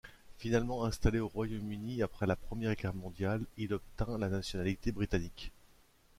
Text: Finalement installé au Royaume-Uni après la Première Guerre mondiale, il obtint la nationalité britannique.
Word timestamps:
Finalement 0.39 0.83
installé 0.83 1.19
au 1.19 1.27
Royaume-Uni 1.27 2.01
après 2.01 2.25
la 2.25 2.35
Première 2.35 2.75
Guerre 2.75 2.95
mondiale, 2.95 3.43
il 3.57 3.71
obtint 3.71 4.17
la 4.17 4.29
nationalité 4.29 4.91
britannique. 4.91 5.51